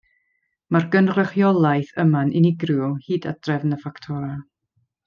[0.75, 4.37] Mae'r gynrychiolaeth yma'n unigryw hyd at drefn y ffactorau.